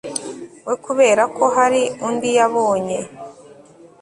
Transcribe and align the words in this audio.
we 0.67 0.75
kubera 0.85 1.23
ko 1.35 1.43
hari 1.55 1.81
undi 2.07 2.29
yabonye 2.37 2.99